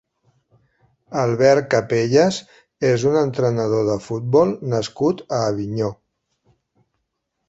Albert 1.23 1.65
Capellas 1.73 2.39
és 2.91 3.05
un 3.09 3.17
entrenador 3.21 3.83
de 3.89 3.97
futbol 4.05 4.55
nascut 4.75 5.21
a 5.41 5.43
Avinyó. 5.51 5.91